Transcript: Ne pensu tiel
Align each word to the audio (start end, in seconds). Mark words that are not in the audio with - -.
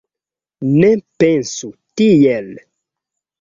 Ne 0.77 0.89
pensu 1.23 1.69
tiel 2.03 2.49